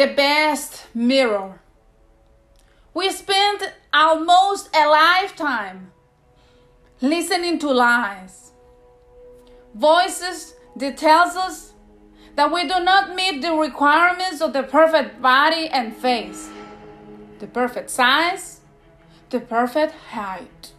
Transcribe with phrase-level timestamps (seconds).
[0.00, 1.60] the best mirror.
[2.94, 5.92] We spend almost a lifetime
[7.02, 8.52] listening to lies,
[9.74, 11.74] voices that tells us
[12.34, 16.48] that we do not meet the requirements of the perfect body and face,
[17.38, 18.60] the perfect size,
[19.28, 20.72] the perfect height,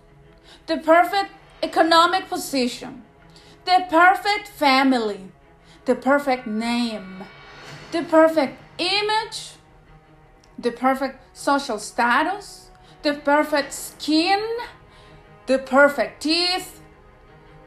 [0.65, 1.29] the perfect
[1.61, 3.03] economic position,
[3.65, 5.31] the perfect family,
[5.85, 7.23] the perfect name,
[7.91, 9.53] the perfect image,
[10.57, 12.69] the perfect social status,
[13.03, 14.41] the perfect skin,
[15.47, 16.81] the perfect teeth,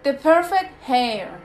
[0.02, 1.40] the perfect hair.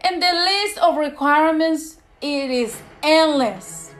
[0.00, 3.94] And the list of requirements it is endless.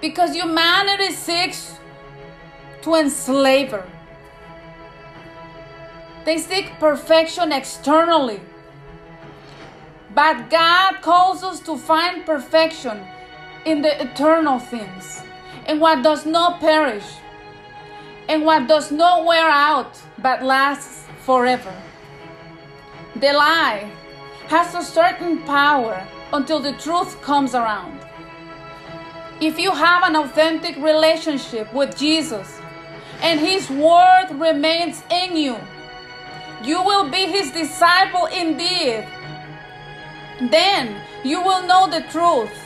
[0.00, 1.78] Because humanity seeks
[2.82, 3.86] to enslave her.
[6.24, 8.40] They seek perfection externally.
[10.14, 13.00] But God calls us to find perfection
[13.64, 15.22] in the eternal things,
[15.68, 17.06] in what does not perish,
[18.28, 21.74] and what does not wear out but lasts forever.
[23.16, 23.90] The lie
[24.48, 28.00] has a certain power until the truth comes around.
[29.40, 32.60] If you have an authentic relationship with Jesus
[33.22, 35.56] and His Word remains in you,
[36.62, 39.06] you will be His disciple indeed.
[40.40, 42.56] Then you will know the truth,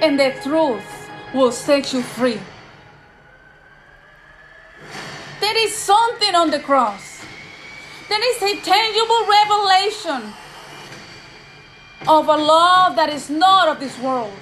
[0.00, 2.40] and the truth will set you free.
[5.40, 7.24] There is something on the cross.
[8.08, 10.32] There is a tangible revelation
[12.06, 14.32] of a love that is not of this world.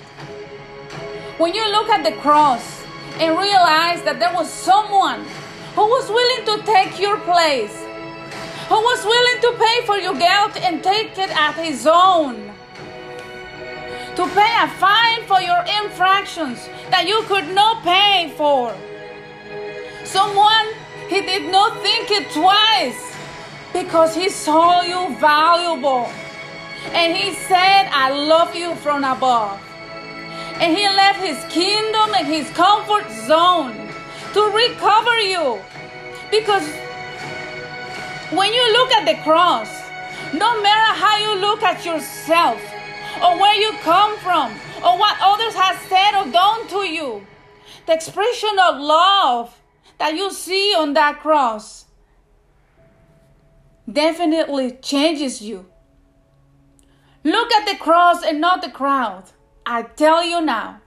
[1.39, 2.85] When you look at the cross
[3.19, 5.25] and realize that there was someone
[5.75, 7.75] who was willing to take your place,
[8.69, 12.53] who was willing to pay for your guilt and take it at his own,
[14.17, 18.75] to pay a fine for your infractions that you could not pay for.
[20.05, 20.67] Someone
[21.09, 23.15] he did not think it twice
[23.73, 26.09] because he saw you valuable.
[26.93, 29.61] And he said, I love you from above.
[30.61, 33.75] And he left his kingdom and his comfort zone
[34.33, 35.61] to recover you.
[36.31, 36.67] Because
[38.31, 39.69] when you look at the cross,
[40.33, 42.63] no matter how you look at yourself,
[43.23, 44.53] or where you come from,
[44.85, 47.27] or what others have said or done to you,
[47.87, 49.61] the expression of love
[49.99, 51.87] that you see on that cross
[53.91, 55.67] definitely changes you.
[57.23, 59.25] Look at the cross and not the crowd.
[59.65, 60.81] I tell you now,